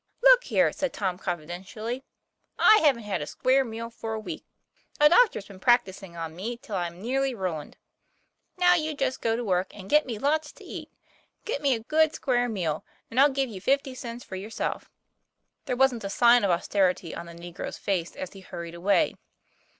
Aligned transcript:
'Look 0.23 0.45
here," 0.45 0.71
said 0.71 0.93
Tom, 0.93 1.19
confidentially." 1.19 2.03
I 2.57 2.79
haven't 2.79 3.03
had 3.03 3.21
a 3.21 3.27
square 3.27 3.63
meal 3.63 3.91
for 3.91 4.15
a 4.15 4.19
week. 4.19 4.43
A 4.99 5.07
doctor's 5.09 5.45
been 5.45 5.59
prac 5.59 5.85
tising 5.85 6.19
on 6.19 6.35
me, 6.35 6.57
till 6.57 6.75
I'm 6.75 6.99
nearly 6.99 7.35
ruined, 7.35 7.77
Now, 8.57 8.73
you 8.73 8.95
just 8.95 9.21
go 9.21 9.35
to 9.35 9.43
work 9.43 9.69
and 9.77 9.91
get 9.91 10.07
me 10.07 10.17
lots 10.17 10.51
to 10.53 10.63
eat; 10.63 10.89
get 11.45 11.61
me 11.61 11.75
a 11.75 11.81
good 11.81 12.15
square 12.15 12.49
meal, 12.49 12.83
and 13.11 13.19
I'll 13.19 13.29
give 13.29 13.51
you 13.51 13.61
fifty 13.61 13.93
cents 13.93 14.23
for 14.23 14.35
your 14.35 14.49
self." 14.49 14.89
There 15.65 15.75
wasn't 15.77 16.03
a 16.03 16.09
sign 16.09 16.43
of 16.43 16.49
austerity 16.49 17.13
on 17.13 17.27
the 17.27 17.35
negro's 17.35 17.77
face 17.77 18.15
as 18.15 18.33
he 18.33 18.39
hurried 18.39 18.73
away. 18.73 19.13